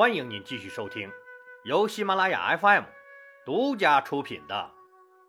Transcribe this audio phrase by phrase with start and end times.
[0.00, 1.12] 欢迎您继续收听
[1.62, 2.84] 由喜马拉雅 FM
[3.44, 4.70] 独家出品的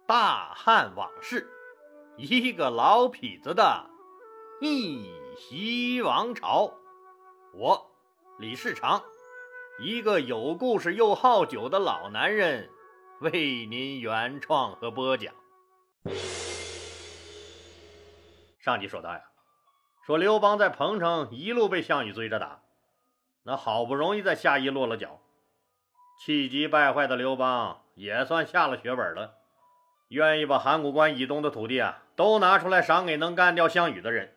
[0.08, 1.46] 《大汉往事》，
[2.18, 3.86] 一个老痞子的
[4.62, 6.74] 逆袭王朝。
[7.54, 7.92] 我
[8.40, 9.04] 李世长，
[9.82, 12.70] 一个有故事又好酒的老男人，
[13.20, 15.34] 为您原创和播讲。
[18.58, 19.22] 上集说到呀，
[20.06, 22.62] 说刘邦在彭城一路被项羽追着打。
[23.44, 25.20] 那好不容易在夏邑落了脚，
[26.20, 29.36] 气急败坏的刘邦也算下了血本了，
[30.10, 34.36] 愿意把函谷关以东的土地啊都拿出来赏给能干掉项羽的人。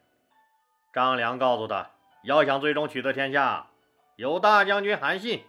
[0.93, 1.91] 张良告诉他，
[2.23, 3.69] 要想最终取得天下，
[4.17, 5.45] 有大将军韩信，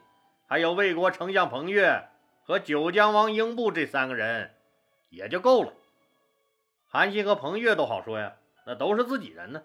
[0.47, 2.09] 还有魏国丞相彭越
[2.44, 4.55] 和九江王英布这三个人
[5.09, 5.72] 也就够了。
[6.88, 8.33] 韩信和彭越都好说呀，
[8.66, 9.63] 那都是自己人呢。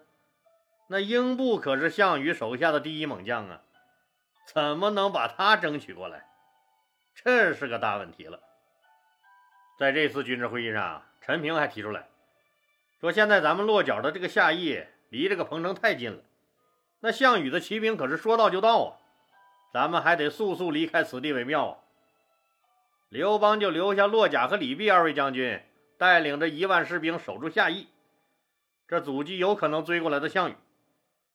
[0.87, 3.61] 那英布可是项羽手下的第一猛将啊。
[4.45, 6.25] 怎么能把他争取过来？
[7.13, 8.39] 这是个大问题了。
[9.77, 12.07] 在这次军事会议上，陈平还提出来，
[12.99, 16.23] 说现在咱们落脚的这个夏邑离这个彭城太近了，
[17.01, 18.97] 那项羽的骑兵可是说到就到啊，
[19.73, 21.77] 咱们还得速速离开此地为妙啊。
[23.09, 25.61] 刘邦就留下骆甲和李泌二位将军，
[25.97, 27.87] 带领着一万士兵守住夏邑，
[28.87, 30.55] 这阻击有可能追过来的项羽，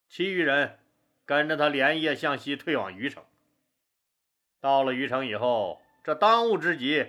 [0.08, 0.78] 其余人。
[1.26, 3.22] 跟着他连夜向西退往虞城。
[4.60, 7.08] 到了虞城以后，这当务之急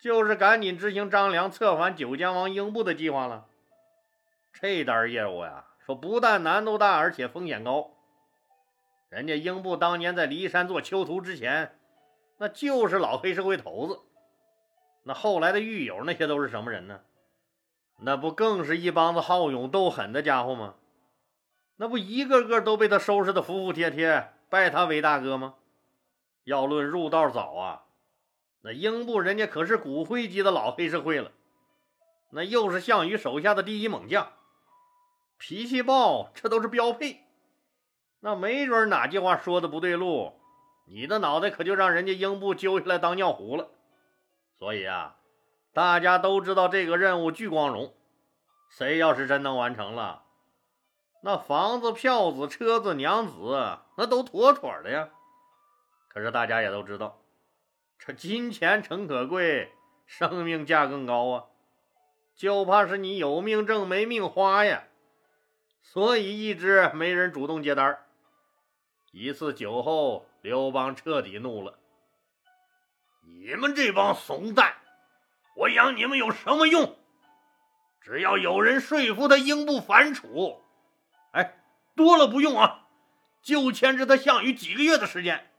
[0.00, 3.46] 就是赶紧执行张良策反九江王英布的计划了。
[4.52, 7.90] 这单业务呀，说不但难度大，而且风险高。
[9.08, 11.78] 人家英布当年在骊山做囚徒之前，
[12.38, 14.00] 那就是老黑社会头子。
[15.04, 17.02] 那后来的狱友那些都是什么人呢？
[18.00, 20.74] 那不更是一帮子好勇斗狠的家伙吗？
[21.76, 25.54] 那不一个个都被他收拾的服服帖帖，拜他为大哥吗？
[26.44, 27.84] 要论入道早啊，
[28.60, 31.32] 那英布人家可是骨灰级的老黑社会了，
[32.30, 34.30] 那又是项羽手下的第一猛将，
[35.38, 37.20] 脾气暴，这都是标配。
[38.20, 40.34] 那没准哪句话说的不对路，
[40.86, 43.70] 你的脑袋可就让人家英布揪下来当尿壶了。
[44.58, 45.16] 所以啊，
[45.72, 47.94] 大家都知道这个任务巨光荣，
[48.68, 50.23] 谁要是真能完成了。
[51.26, 55.08] 那房子、票子、车子、娘子，那都妥妥的呀。
[56.08, 57.18] 可是大家也都知道，
[57.98, 59.72] 这金钱诚可贵，
[60.04, 61.44] 生命价更高啊。
[62.36, 64.84] 就怕是你有命挣没命花呀。
[65.80, 68.04] 所以一直没人主动接单。
[69.10, 71.78] 一次酒后，刘邦彻底怒了
[73.24, 74.74] ：“你们这帮怂蛋，
[75.56, 76.94] 我养你们有什么用？
[78.02, 80.60] 只要有人说服他英布反楚。”
[81.34, 81.56] 哎，
[81.96, 82.86] 多了不用啊，
[83.42, 85.50] 就牵制他项羽几个月的时间，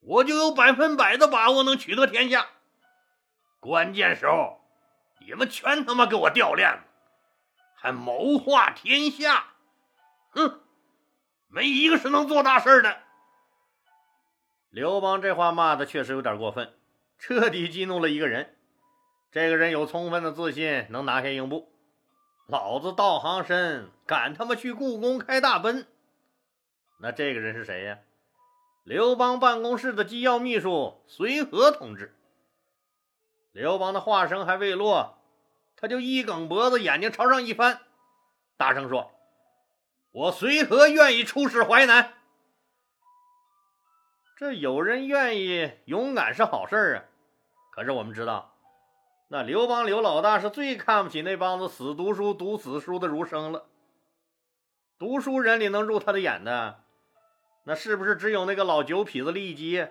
[0.00, 2.48] 我就有百分百的把握能取得天下。
[3.60, 4.60] 关键时候，
[5.24, 6.84] 你们全他妈给我掉链子，
[7.76, 9.52] 还谋划天下，
[10.30, 10.60] 哼，
[11.46, 12.98] 没一个是能做大事的。
[14.70, 16.74] 刘邦这话骂的确实有点过分，
[17.16, 18.56] 彻底激怒了一个人。
[19.30, 21.72] 这个人有充分的自信，能拿下英布。
[22.50, 25.86] 老子道行深，敢他妈去故宫开大奔？
[26.98, 27.98] 那这个人是谁呀？
[28.82, 32.12] 刘邦办公室的机要秘书随和同志。
[33.52, 35.18] 刘邦的话声还未落，
[35.76, 37.82] 他就一梗脖子，眼睛朝上一翻，
[38.56, 39.12] 大声说
[40.10, 42.14] ：“我随和愿意出使淮南。”
[44.36, 47.04] 这有人愿意勇敢是好事啊，
[47.70, 48.49] 可是我们知道。
[49.32, 53.66] 那刘邦刘老大是最看不起那帮子死读书、读死书的儒生了。
[54.98, 56.82] 读书人里能入他的眼的，
[57.62, 59.86] 那是不是只有那个老酒痞子利基？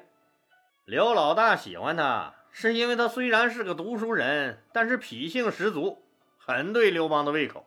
[0.84, 6.04] 刘老大喜欢他，是因为他虽然是个读书人，但是脾性十足，
[6.38, 7.66] 很对刘邦的胃口。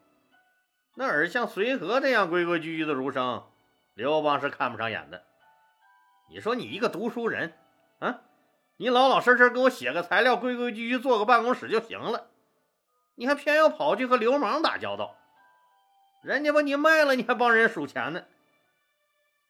[0.94, 3.46] 那而像随和这样规规矩矩的儒生，
[3.94, 5.22] 刘邦是看不上眼的。
[6.28, 7.54] 你说你一个读书人，
[7.98, 8.20] 啊？
[8.76, 12.28] 你老老实实给我写个材料，规规矩矩做个办公室就行了。
[13.14, 15.14] 你还偏要跑去和流氓打交道，
[16.22, 18.24] 人家把你卖了，你还帮人数钱呢。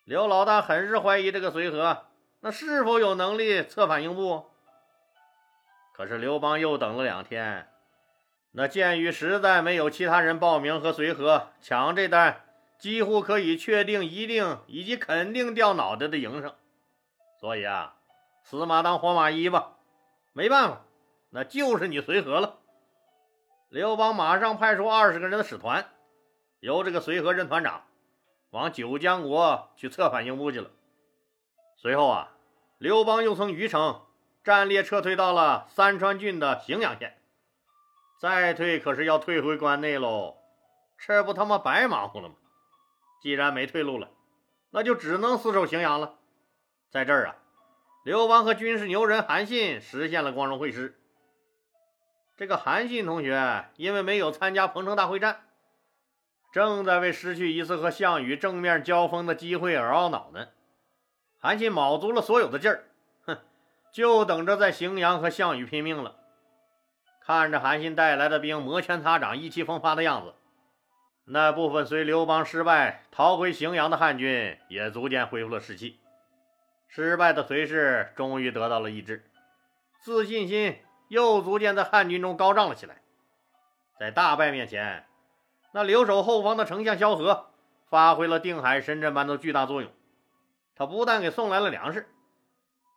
[0.04, 2.06] 刘老大很是怀疑这个随和，
[2.40, 4.50] 那是否有能力策反英布？
[5.94, 7.68] 可是刘邦又等了两天，
[8.50, 12.44] 那鉴于实在没有其他人报名和随和抢这单，
[12.78, 16.52] 几乎可以确定、一定以及肯定掉脑袋的营生，
[17.40, 17.94] 所以啊。
[18.42, 19.76] 死马当活马医吧，
[20.32, 20.84] 没办法，
[21.30, 22.58] 那就是你随和了。
[23.68, 25.90] 刘邦马上派出二十个人的使团，
[26.60, 27.84] 由这个随和任团长，
[28.50, 30.70] 往九江国去策反英布去了。
[31.76, 32.36] 随后啊，
[32.78, 34.02] 刘邦又从虞城
[34.44, 37.18] 战列撤退到了三川郡的荥阳县，
[38.20, 40.36] 再退可是要退回关内喽，
[40.98, 42.34] 这不他妈白忙活了吗？
[43.22, 44.10] 既然没退路了，
[44.70, 46.18] 那就只能死守荥阳了。
[46.90, 47.36] 在这儿啊，
[48.04, 50.99] 刘邦和军事牛人韩信实现了光荣会师。
[52.37, 55.43] 这个韩信同学因为没有参加彭城大会战，
[56.52, 60.49] 正在为失去一次和项羽正面交锋的机会而懊恼呢。
[61.38, 62.84] 韩信卯足了所有的劲儿，
[63.25, 63.38] 哼，
[63.93, 66.16] 就等着在荥阳和项羽拼命了。
[67.20, 70.34] 看着韩信带来的兵摩拳擦掌、意气风发的样子，
[71.25, 76.00] 那部分随刘邦失败逃回荥阳的汉军也逐渐恢复了士气。
[76.94, 79.24] 失败的颓势终于得到了抑制，
[79.98, 80.76] 自信心。
[81.08, 83.02] 又逐渐在汉军中高涨了起来。
[83.98, 85.04] 在大败面前，
[85.72, 87.50] 那留守后方的丞相萧何
[87.84, 89.90] 发挥了定海神针般的巨大作用。
[90.74, 92.08] 他不但给送来了粮食，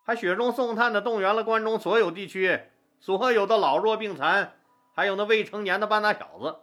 [0.05, 2.61] 还雪中送炭的动员了关中所有地区
[3.01, 4.53] 所有的老弱病残，
[4.93, 6.59] 还有那未成年的半大小子，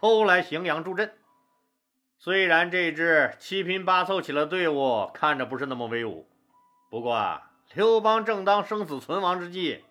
[0.00, 1.12] 都来荥阳助阵。
[2.16, 6.28] 虽然这支七拼八凑起来的队伍看着不是那么威武，
[6.88, 9.84] 不过啊，刘邦正当生死存亡之际。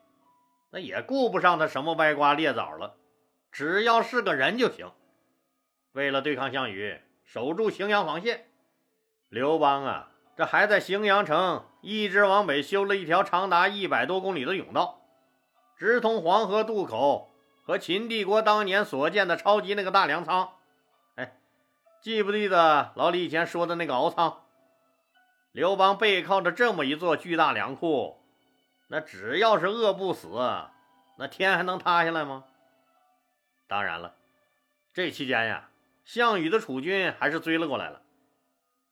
[0.71, 2.95] 那也顾不上他什么歪瓜裂枣了，
[3.51, 4.91] 只要是个人就行。
[5.93, 8.47] 为了对抗项羽，守住荥阳防线，
[9.29, 15.01] 刘邦啊，这还在荥阳城一直往北修了一条长达一百多公里的甬道，
[15.77, 17.31] 直通黄河渡口
[17.63, 20.49] 和秦帝国当年所建的超级那个大粮仓。
[21.15, 21.37] 哎，
[22.01, 24.44] 记不记得老李以前说的那个敖仓？
[25.55, 28.19] 刘邦背靠着这么一座巨大粮库。
[28.87, 30.27] 那只要是饿不死，
[31.17, 32.43] 那天还能塌下来吗？
[33.65, 34.15] 当然了，
[34.93, 35.69] 这期间呀，
[36.03, 38.01] 项羽的楚军还是追了过来了。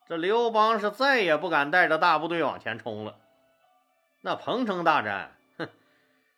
[0.08, 3.18] 这刘邦是再也不敢带着大部队往前冲了。
[4.22, 5.68] 那彭城大战，哼，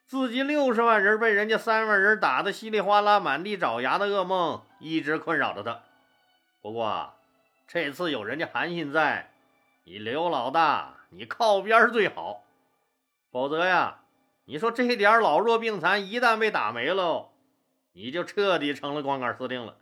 [0.07, 5.81] 自己六十万人被人家三万人打得稀里哗啦、满地找牙的噩梦一直困扰着他。
[6.63, 7.13] 不过
[7.67, 9.29] 这次有人家韩信在，
[9.87, 12.43] 你刘老大，你靠边最好。
[13.29, 13.99] 否则呀，
[14.45, 17.29] 你说这点老弱病残一旦被打没了，
[17.93, 19.77] 你就彻底成了光杆司令了。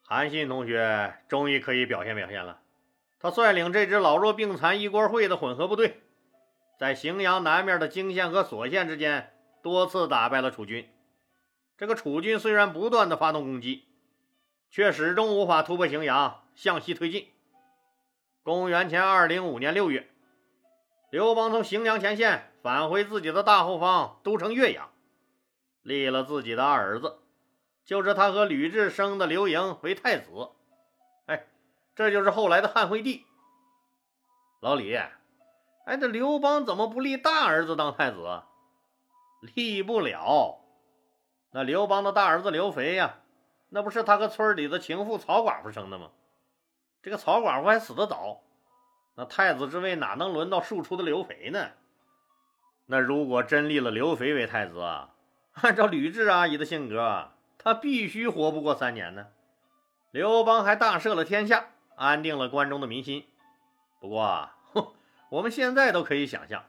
[0.00, 2.62] 韩信同学终于可以表现表现了，
[3.18, 6.00] 他率领这支老弱病残一锅烩的混合部队，
[6.78, 10.88] 在荥阳南面的泾县和索县之间多次打败了楚军。
[11.76, 13.84] 这个楚军虽然不断的发动攻击，
[14.70, 17.28] 却始终无法突破荥阳，向西推进。
[18.42, 20.08] 公元前二零五年六月，
[21.10, 22.46] 刘邦从荥阳前线。
[22.62, 24.90] 返回自己的大后方都城岳阳，
[25.80, 27.20] 立了自己的二儿子，
[27.86, 30.50] 就是他和吕雉生的刘盈为太子。
[31.24, 31.46] 哎，
[31.94, 33.24] 这就是后来的汉惠帝。
[34.60, 38.42] 老李，哎，这刘邦怎么不立大儿子当太子？
[39.40, 40.60] 立不了。
[41.52, 43.20] 那刘邦的大儿子刘肥呀，
[43.70, 46.10] 那不是他和村里的情妇曹寡妇生的吗？
[47.02, 48.42] 这个曹寡妇还死得早，
[49.14, 51.70] 那太子之位哪能轮到庶出的刘肥呢？
[52.86, 55.14] 那如果真立了刘肥为太子啊，
[55.52, 59.28] 按照吕雉阿姨的性格，他必须活不过三年呢。
[60.10, 63.26] 刘邦还大赦了天下，安定了关中的民心。
[64.00, 64.50] 不过，
[65.30, 66.64] 我们现在都可以想象，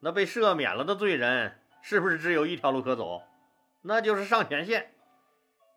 [0.00, 3.22] 那被赦免了的罪人是不是只有一条路可走？
[3.82, 4.92] 那就是上前线。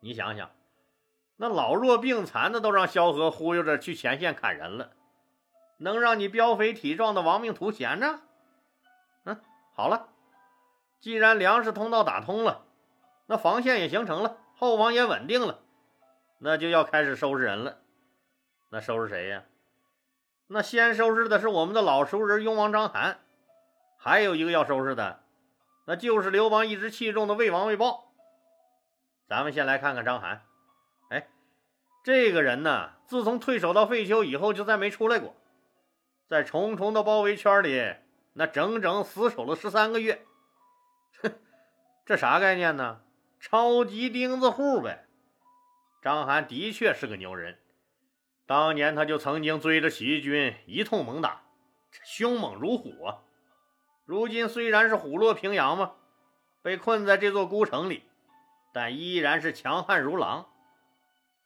[0.00, 0.50] 你想想，
[1.40, 4.90] 那老弱病残的都让萧何忽悠着去前线砍人了，
[5.78, 8.18] 能让你膘肥体壮的亡命徒闲着？
[9.72, 10.08] 好了，
[10.98, 12.64] 既然粮食通道打通了，
[13.26, 15.60] 那防线也形成了，后方也稳定了，
[16.38, 17.78] 那就要开始收拾人了。
[18.70, 19.44] 那收拾谁呀？
[20.48, 23.18] 那先收拾的是我们的老熟人雍王章邯，
[23.96, 25.20] 还有一个要收拾的，
[25.84, 28.10] 那就是刘邦一直器重的魏王魏豹。
[29.28, 30.40] 咱们先来看看章邯。
[32.02, 35.34] 这个人呢，自从退守到废丘以后，就再没出来过，
[36.26, 37.94] 在重重的包围圈里。
[38.34, 40.24] 那整整死守了十三个月，
[41.20, 41.32] 哼，
[42.06, 43.00] 这啥概念呢？
[43.40, 45.06] 超级钉子户呗。
[46.00, 47.58] 章邯的确是个牛人，
[48.46, 51.42] 当年他就曾经追着起义军一通猛打，
[52.04, 53.18] 凶猛如虎啊。
[54.04, 55.94] 如今虽然是虎落平阳嘛，
[56.62, 58.04] 被困在这座孤城里，
[58.72, 60.48] 但依然是强悍如狼。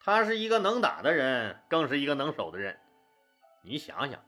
[0.05, 2.79] 他是一个能打的人，更是一个能守的人。
[3.63, 4.21] 你想想，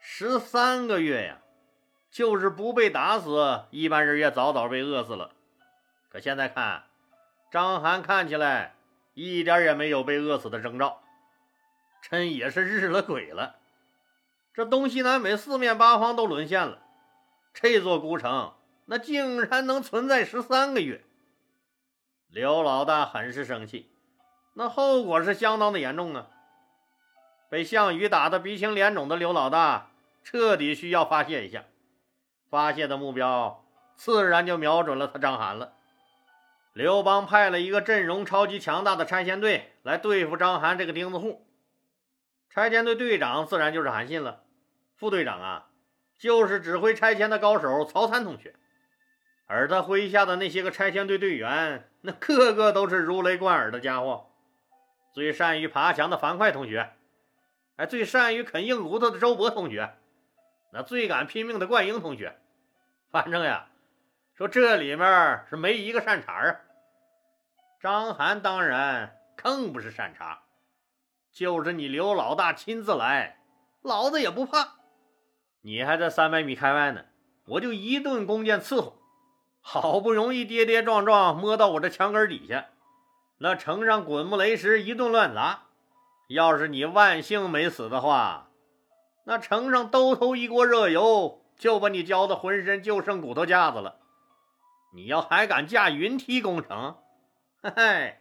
[0.00, 1.38] 十三个月呀！
[2.10, 5.32] 就是不被打死，一般人也早早被饿死了。
[6.08, 6.84] 可现在看，
[7.50, 8.76] 张邯看起来
[9.12, 11.02] 一点也没有被饿死的征兆，
[12.00, 13.56] 真也是日了鬼了。
[14.54, 16.80] 这东西南北四面八方都沦陷了，
[17.52, 18.54] 这座孤城
[18.86, 21.04] 那竟然能存在十三个月。
[22.28, 23.90] 刘老大很是生气，
[24.54, 26.28] 那后果是相当的严重啊！
[27.50, 29.90] 被项羽打得鼻青脸肿的刘老大，
[30.22, 31.64] 彻底需要发泄一下。
[32.48, 33.64] 发泄的目标
[33.96, 35.72] 自然就瞄准了他张邯了。
[36.72, 41.46] 刘邦派了一个阵容超级强大的拆迁队来对付张邯这个钉子户。
[42.50, 44.42] 拆迁队队长自然就是韩信了，
[44.96, 45.66] 副队长啊，
[46.18, 48.54] 就是指挥拆迁的高手曹参同学。
[49.46, 54.30] 而他麾下的那些个拆迁队队员，那个个都是如雷贯耳的家伙。
[55.14, 56.92] 最善于爬墙的樊哙同学，
[57.76, 59.94] 哎，最善于啃硬骨头的周勃同学，
[60.72, 62.36] 那最敢拼命的灌婴同学，
[63.12, 63.68] 反正呀，
[64.34, 66.60] 说这里面是没一个善茬啊。
[67.80, 70.40] 张邯当然更不是善茬，
[71.32, 73.38] 就是你刘老大亲自来，
[73.82, 74.74] 老子也不怕。
[75.60, 77.04] 你还在三百米开外呢，
[77.46, 78.98] 我就一顿弓箭伺候。
[79.60, 82.66] 好不容易跌跌撞撞摸到我这墙根底下，
[83.38, 85.64] 那城上滚木雷石一顿乱砸。
[86.28, 88.48] 要是你万幸没死的话，
[89.24, 93.96] 那城上兜头一锅热油就把你浇的浑身就剩骨头架子了。
[94.94, 96.96] 你要还敢架云梯攻城，
[97.62, 98.18] 嘿嘿，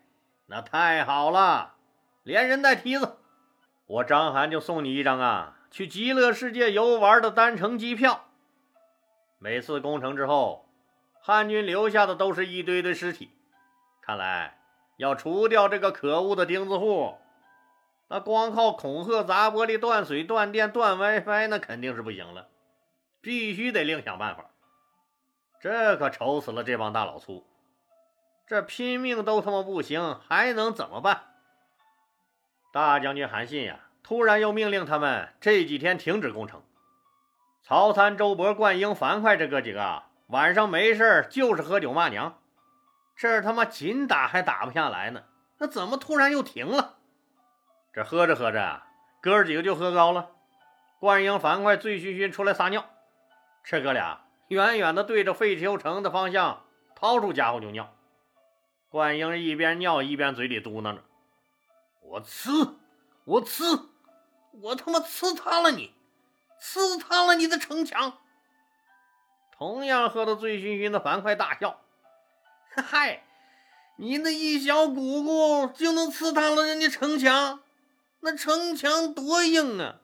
[0.48, 1.76] 那太好了，
[2.24, 3.18] 连人带梯子，
[3.86, 8.26] 我张邯就送你一张啊，去极乐世界游玩的单程机票。
[9.40, 10.62] 每次攻城之后。
[11.26, 13.30] 汉军留下的都是一堆堆尸体，
[14.02, 14.58] 看来
[14.98, 17.18] 要除掉这个可恶的钉子户，
[18.08, 22.48] 那光靠恐吓、砸玻璃、断水、断电、断 WiFi，那肯定是不行了，
[23.22, 24.46] 必须得另想办法。
[25.60, 27.46] 这可愁死了这帮大老粗，
[28.46, 31.22] 这拼命都他妈不行，还能怎么办？
[32.72, 36.62] 大将军韩信呀，突然又命令他们这几天停止攻城。
[37.62, 40.04] 曹参、周勃、灌婴、樊哙这哥几个。
[40.28, 42.40] 晚上没事就是喝酒骂娘，
[43.16, 45.24] 这他妈紧打还打不下来呢，
[45.58, 46.98] 那怎么突然又停了？
[47.94, 48.82] 这喝着喝着，
[49.22, 50.32] 哥几个就喝高了。
[51.00, 52.90] 冠英、樊哙醉醺醺出来撒尿，
[53.64, 56.66] 这哥俩远远的对着废丘城的方向
[56.96, 57.94] 掏出家伙就尿。
[58.90, 61.04] 冠英一边尿一边嘴里嘟囔着
[62.02, 62.76] ：“我呲，
[63.26, 63.88] 我呲，
[64.62, 65.94] 我他妈呲塌了你，
[66.62, 68.14] 呲塌了你的城墙！”
[69.58, 71.82] 同样喝得醉醺醺的樊哙大笑
[72.82, 73.24] ：“嗨，
[73.98, 77.62] 你那一小鼓鼓就能刺塌了人家城墙？
[78.22, 79.98] 那城墙多硬啊，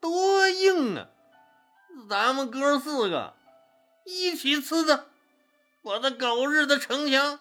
[0.00, 1.08] 多硬啊！
[2.08, 3.34] 咱们哥四个
[4.06, 5.08] 一起呲的，
[5.82, 7.40] 把那狗日的城墙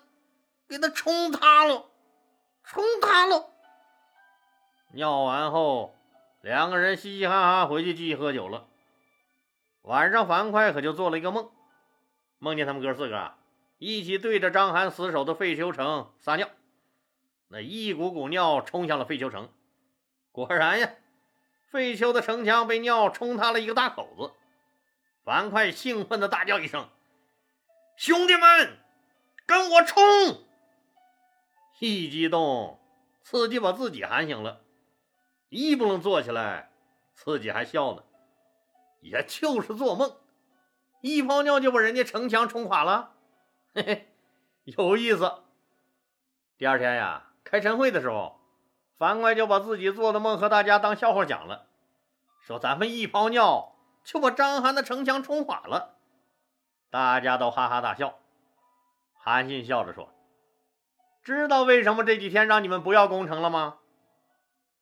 [0.67, 1.85] 给他冲塌了，
[2.63, 3.51] 冲塌了！”
[4.91, 5.95] 尿完后，
[6.41, 8.67] 两个人嘻嘻哈哈回去继续喝酒了。
[9.83, 11.49] 晚上，樊哙可就做了一个梦，
[12.39, 13.33] 梦见他们哥四个
[13.77, 16.49] 一起对着章邯死守的废丘城撒尿，
[17.47, 19.49] 那一股股尿冲向了废丘城。
[20.31, 20.93] 果然呀，
[21.69, 24.31] 废丘的城墙被尿冲塌了一个大口子。
[25.23, 26.89] 樊哙兴奋地大叫一声
[27.97, 28.77] ：“兄弟们，
[29.45, 30.45] 跟我冲！”
[31.79, 32.79] 一激动，
[33.21, 34.61] 自己把自己喊醒了，
[35.49, 36.71] 一不能坐起来，
[37.13, 38.03] 自己还笑呢。
[39.01, 40.15] 也就是做梦，
[41.01, 43.16] 一泡尿就把人家城墙冲垮了，
[43.77, 44.07] 嘿嘿，
[44.63, 45.31] 有意思。
[46.57, 48.39] 第二天呀，开晨会的时候，
[48.97, 51.67] 樊哙就把自己做的梦和大家当笑话讲了，
[52.41, 55.93] 说咱们一泡尿就把章邯的城墙冲垮了，
[56.89, 58.15] 大家都哈哈大笑。
[59.13, 60.09] 韩信笑着说
[61.21, 63.77] ：“知道为什么这几天让你们不要攻城了吗？”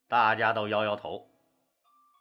[0.08, 1.28] 大家都摇摇头。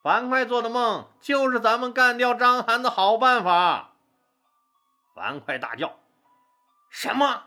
[0.03, 3.93] 樊哙做的梦就是咱们干掉章邯的好办法。
[5.15, 5.99] 樊哙大叫
[6.95, 7.47] ：“什么？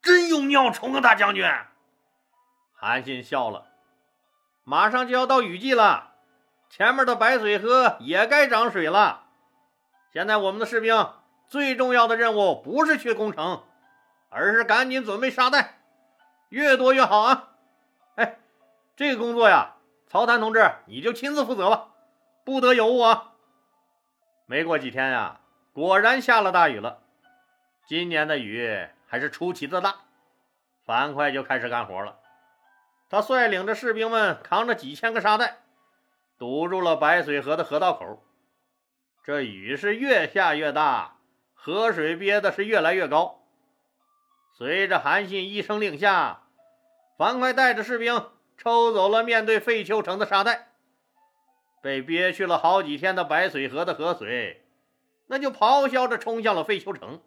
[0.00, 1.44] 真有尿虫啊，大将军！”
[2.72, 3.66] 韩信笑了
[4.64, 6.14] ：“马上就要到雨季了，
[6.70, 9.24] 前面的白水河也该涨水了。
[10.10, 11.12] 现在我们的士兵
[11.46, 13.62] 最重要的任务不是去攻城，
[14.30, 15.82] 而是赶紧准备沙袋，
[16.48, 17.50] 越多越好啊！
[18.14, 18.38] 哎，
[18.96, 19.74] 这个工作呀。”
[20.08, 21.88] 曹参同志，你就亲自负责吧，
[22.42, 23.32] 不得有误啊！
[24.46, 25.40] 没过几天呀，
[25.74, 27.02] 果然下了大雨了。
[27.86, 29.96] 今年的雨还是出奇的大，
[30.84, 32.18] 樊哙就开始干活了。
[33.08, 35.58] 他率领着士兵们扛着几千个沙袋，
[36.36, 38.24] 堵住了白水河的河道口。
[39.22, 41.18] 这雨是越下越大，
[41.54, 43.42] 河水憋的是越来越高。
[44.58, 46.42] 随着韩信一声令下，
[47.16, 48.30] 樊哙带着士兵。
[48.58, 50.68] 抽走了面对废丘城的沙袋，
[51.82, 54.64] 被憋屈了好几天的白水河的河水，
[55.26, 57.20] 那就咆哮着冲向了废丘城。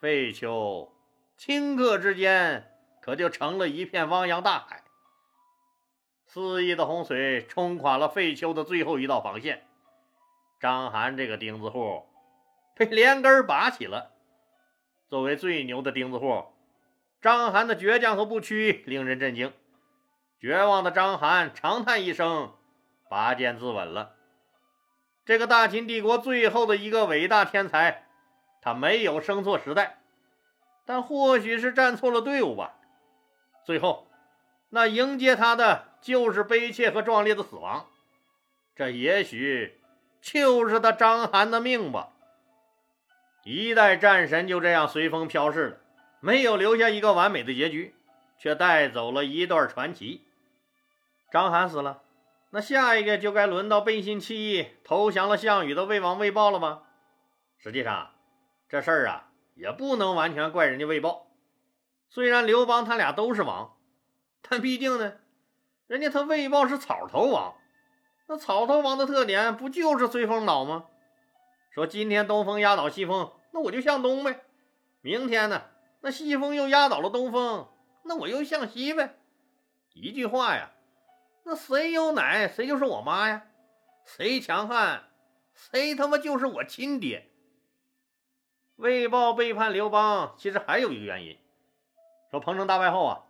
[0.00, 0.92] 废丘
[1.38, 4.82] 顷刻之间，可就成了一片汪洋大海。
[6.26, 9.66] 肆意的洪水冲垮了废丘的最后一道防线。
[10.60, 12.04] 张邯这个钉子户
[12.74, 14.12] 被连根拔起了。
[15.08, 16.44] 作为最牛的钉子户，
[17.22, 19.52] 张邯的倔强和不屈令人震惊。
[20.38, 22.54] 绝望的张邯长叹一声，
[23.08, 24.14] 拔剑自刎了。
[25.24, 28.05] 这个大秦帝国最后的一个伟大天才，
[28.66, 30.00] 他没有生错时代，
[30.84, 32.74] 但或许是站错了队伍吧。
[33.64, 34.08] 最后，
[34.70, 37.86] 那迎接他的就是悲切和壮烈的死亡。
[38.74, 39.80] 这也许
[40.20, 42.08] 就是他张邯的命吧。
[43.44, 45.76] 一代战神就这样随风飘逝了，
[46.18, 47.94] 没有留下一个完美的结局，
[48.36, 50.24] 却带走了一段传奇。
[51.30, 52.02] 张邯死了。
[52.50, 56.82] 那下一个就该轮到背信弃义、投降了项羽的魏王魏豹了吗？
[57.58, 58.10] 实际上，
[58.68, 61.28] 这事儿啊也不能完全怪人家魏豹。
[62.08, 63.76] 虽然刘邦他俩都是王，
[64.42, 65.14] 但毕竟呢，
[65.86, 67.56] 人家他魏豹是草头王。
[68.28, 70.86] 那草头王的特点不就是随风倒吗？
[71.70, 74.40] 说今天东风压倒西风，那我就向东呗。
[75.00, 75.62] 明天呢，
[76.00, 77.68] 那西风又压倒了东风，
[78.02, 79.16] 那我又向西呗。
[79.94, 80.72] 一句话呀。
[81.48, 83.46] 那谁有奶，谁就是我妈呀！
[84.04, 85.04] 谁强悍，
[85.54, 87.30] 谁他妈就是我亲爹。
[88.76, 91.38] 魏豹背叛刘邦，其实还有一个原因。
[92.30, 93.22] 说彭城大败后啊，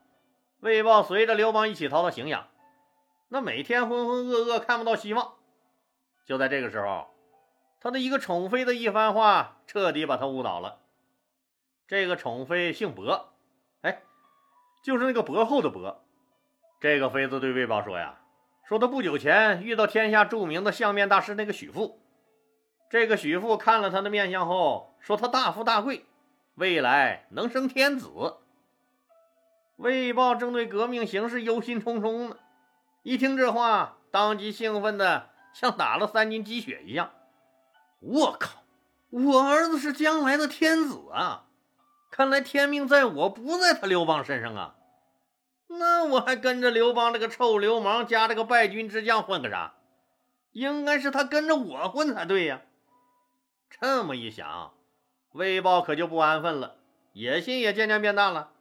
[0.60, 2.48] 魏豹随着刘邦一起逃到荥阳，
[3.28, 5.34] 那每天浑浑噩噩，看不到希望。
[6.24, 7.14] 就在这个时候，
[7.80, 10.80] 他的一个宠妃的一番话，彻底把他误导了。
[11.86, 13.32] 这个宠妃姓薄，
[13.82, 14.02] 哎，
[14.82, 16.04] 就是那个薄厚的薄。
[16.80, 18.18] 这个妃子对魏豹说：“呀，
[18.64, 22.02] 说他不久前遇到天下著名的相面大师那个许父。
[22.88, 26.04] 这个许父看了他的面相后，说他大富大贵，
[26.54, 28.08] 未来能生天子。”
[29.76, 32.36] 魏豹正对革命形势忧心忡忡呢，
[33.02, 37.10] 一听这话，当即兴奋的像打了三斤鸡血一样。
[38.00, 38.62] 我靠，
[39.10, 41.44] 我儿子是将来的天子啊！
[42.10, 44.76] 看来天命在我，不在他刘邦身上啊！
[45.66, 49.74] 那我还跟着刘邦这个臭流氓加这个败军之将混个啥？
[50.52, 52.62] 应该是他跟着我混才对呀！
[53.78, 54.72] 这么一想，
[55.32, 56.76] 魏豹可就不安分了，
[57.12, 58.52] 野心也渐渐变大了。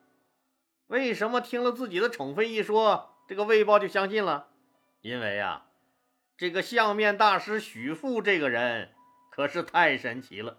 [0.88, 4.48] 为什么听了自己的宠妃一说，这个魏豹就相信了？
[5.02, 5.68] 因为啊，
[6.38, 8.92] 这个相面大师许富这个人
[9.32, 10.58] 可是太神奇了，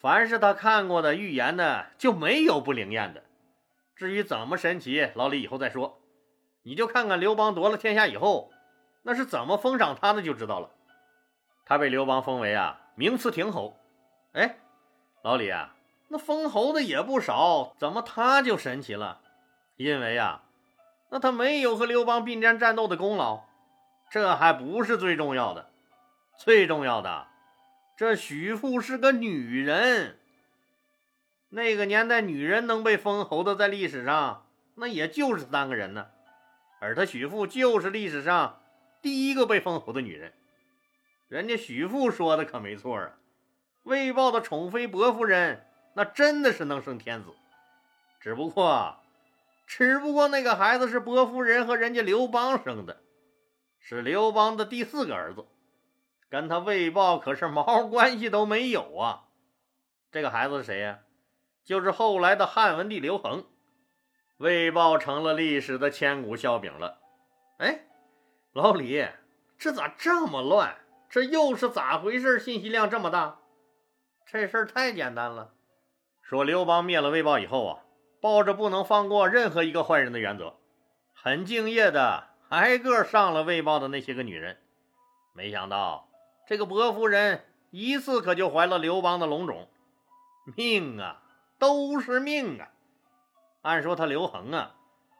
[0.00, 3.24] 凡是他看过的预言的，就没有不灵验的。
[3.96, 6.00] 至于怎么神奇，老李以后再说。
[6.62, 8.52] 你就看看刘邦夺了天下以后，
[9.02, 10.70] 那是怎么封赏他的就知道了。
[11.66, 13.76] 他被刘邦封为啊名次亭侯。
[14.32, 14.58] 哎，
[15.22, 15.74] 老李啊，
[16.08, 19.20] 那封侯的也不少，怎么他就神奇了？
[19.76, 20.42] 因为啊，
[21.10, 23.44] 那他没有和刘邦并肩战斗的功劳。
[24.10, 25.70] 这还不是最重要的，
[26.36, 27.26] 最重要的，
[27.96, 30.18] 这许父是个女人。
[31.48, 36.06] 那个年代，女人能被封侯的，在历史上那也就是三个人呢，
[36.80, 38.60] 而他许父就是历史上
[39.02, 40.32] 第一个被封侯的女人。
[41.34, 43.10] 人家许父说的可没错啊，
[43.82, 47.30] 魏豹的宠妃薄夫人那真的是能生天子，
[48.20, 48.98] 只不过，
[49.66, 53.02] 只不过那个孩子是薄夫人和人家刘邦生的，
[53.80, 55.44] 是刘邦的第四个儿子，
[56.28, 59.24] 跟他魏豹可是毛关系都没有啊。
[60.12, 61.00] 这个孩子是谁呀？
[61.64, 63.44] 就是后来的汉文帝刘恒，
[64.36, 67.00] 魏豹成了历史的千古笑柄了。
[67.58, 67.80] 哎，
[68.52, 69.04] 老李，
[69.58, 70.76] 这咋这么乱？
[71.14, 72.40] 这又是咋回事？
[72.40, 73.38] 信息量这么大？
[74.26, 75.52] 这事儿太简单了。
[76.20, 77.84] 说刘邦灭了魏豹以后啊，
[78.20, 80.56] 抱着不能放过任何一个坏人的原则，
[81.12, 84.58] 很敬业的挨个上了魏豹的那些个女人。
[85.34, 86.08] 没想到
[86.48, 89.68] 这个薄夫人一次可就怀了刘邦的龙种，
[90.56, 91.22] 命啊！
[91.60, 92.70] 都是命啊！
[93.62, 94.74] 按说他刘恒啊，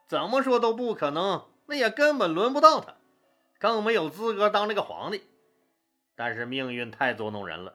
[0.08, 2.94] 怎么说都不可能，那也根本轮不到他，
[3.60, 5.22] 更没有资格当这个皇帝。
[6.16, 7.74] 但是命运太捉弄人了，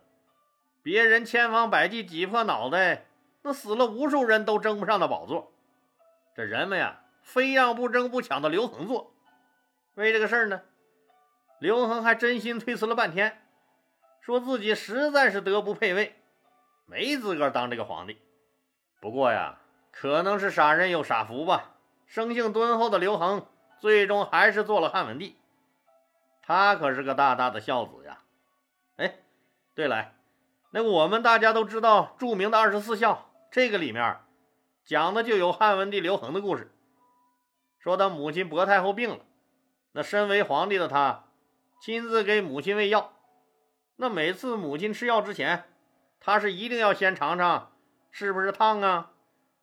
[0.81, 3.05] 别人千方百计挤破脑袋，
[3.41, 5.51] 那死了无数人都争不上的宝座，
[6.35, 9.13] 这人们呀，非让不争不抢的刘恒做。
[9.95, 10.61] 为这个事儿呢，
[11.59, 13.41] 刘恒还真心推辞了半天，
[14.21, 16.15] 说自己实在是德不配位，
[16.85, 18.17] 没资格当这个皇帝。
[19.01, 19.59] 不过呀，
[19.91, 21.75] 可能是傻人有傻福吧。
[22.05, 23.45] 生性敦厚的刘恒，
[23.79, 25.35] 最终还是做了汉文帝。
[26.41, 28.18] 他可是个大大的孝子呀。
[29.75, 30.13] 对了，
[30.71, 34.17] 那我们大家都知道著名的二十四孝，这个里面
[34.85, 36.71] 讲的就有汉文帝刘恒的故事，
[37.79, 39.19] 说他母亲薄太后病了，
[39.93, 41.25] 那身为皇帝的他
[41.81, 43.13] 亲自给母亲喂药，
[43.95, 45.63] 那每次母亲吃药之前，
[46.19, 47.71] 他是一定要先尝尝
[48.11, 49.11] 是不是烫啊，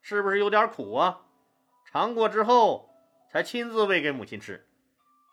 [0.00, 1.22] 是不是有点苦啊，
[1.92, 2.88] 尝过之后
[3.30, 4.66] 才亲自喂给母亲吃。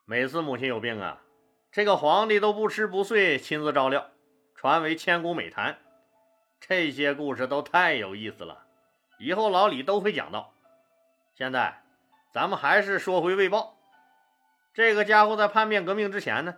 [0.06, 1.22] 每次母亲有病啊，
[1.72, 4.10] 这个皇帝都不吃不睡，亲自照料。
[4.64, 5.78] 传为千古美谈，
[6.62, 8.64] 这些故事都太有意思了，
[9.20, 10.54] 以后老李都会讲到。
[11.36, 11.84] 现在
[12.32, 13.76] 咱们还是说回魏豹，
[14.74, 16.56] 这个家伙在叛变革命之前呢，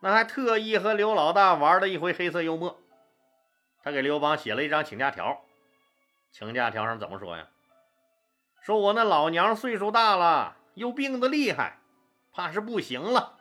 [0.00, 2.78] 那还特意和刘老大玩了一回黑色幽默。
[3.82, 5.40] 他给刘邦写了一张请假条，
[6.32, 7.48] 请假条上怎么说呀？
[8.60, 11.78] 说我那老娘岁数大了，又病得厉害，
[12.30, 13.38] 怕是不行了，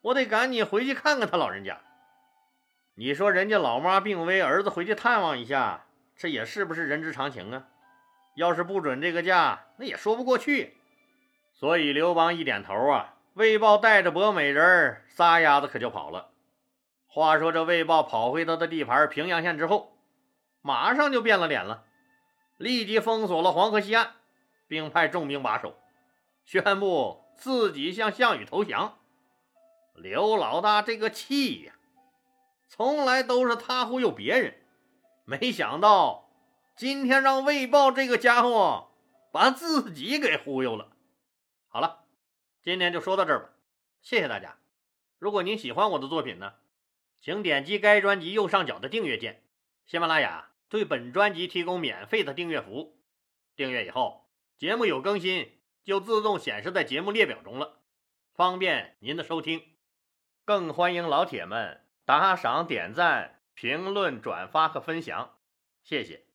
[0.00, 1.78] 我得赶紧回去看看他老人家。
[3.00, 7.68] 你说人家老妈病危，儿子回去探望一下，这也是不是人之常情啊？
[8.34, 10.76] 要是不准这个假，那也说不过去。
[11.52, 16.30] 所以刘邦一点头啊，魏豹带着博美人撒丫子可就跑了。
[17.06, 19.96] 话说这魏豹跑回他的地盘平阳县之后，
[20.60, 21.84] 马上就变了脸了，
[22.56, 24.14] 立即封锁了黄河西岸，
[24.66, 25.78] 并派重兵把守，
[26.44, 28.98] 宣布自己向项羽投降。
[29.94, 31.74] 刘老大这个气呀！
[32.68, 34.54] 从来都是他忽悠别人，
[35.24, 36.30] 没想到
[36.76, 38.90] 今天让魏豹这个家伙
[39.32, 40.92] 把自己给忽悠了。
[41.68, 42.04] 好了，
[42.62, 43.50] 今天就说到这儿吧，
[44.02, 44.58] 谢谢大家。
[45.18, 46.54] 如果您喜欢我的作品呢，
[47.20, 49.42] 请点击该专辑右上角的订阅键。
[49.86, 53.00] 喜马拉雅对本专辑提供免费的订阅服务，
[53.56, 57.80] 订阅以后节目有更新就自动显示在节目列表中了，
[58.34, 59.62] 方便您的收听。
[60.44, 61.87] 更欢迎老铁们。
[62.08, 65.34] 打赏、点赞、评论、转发和分享，
[65.82, 66.27] 谢谢。